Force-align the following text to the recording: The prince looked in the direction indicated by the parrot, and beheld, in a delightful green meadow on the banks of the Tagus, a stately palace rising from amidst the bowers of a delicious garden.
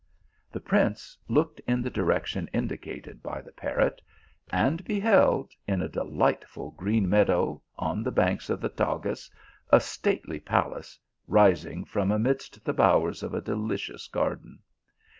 The 0.51 0.59
prince 0.59 1.15
looked 1.27 1.59
in 1.67 1.83
the 1.83 1.91
direction 1.91 2.49
indicated 2.53 3.21
by 3.21 3.39
the 3.39 3.51
parrot, 3.51 4.01
and 4.49 4.83
beheld, 4.83 5.51
in 5.67 5.83
a 5.83 5.87
delightful 5.87 6.71
green 6.71 7.07
meadow 7.07 7.61
on 7.77 8.01
the 8.01 8.09
banks 8.11 8.49
of 8.49 8.61
the 8.61 8.69
Tagus, 8.69 9.29
a 9.69 9.79
stately 9.79 10.39
palace 10.39 10.97
rising 11.27 11.85
from 11.85 12.09
amidst 12.11 12.65
the 12.65 12.73
bowers 12.73 13.21
of 13.21 13.35
a 13.35 13.41
delicious 13.41 14.07
garden. 14.07 14.63